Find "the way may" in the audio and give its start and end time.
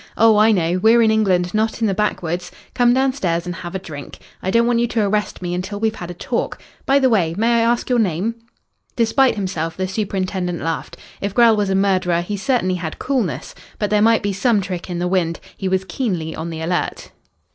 6.97-7.59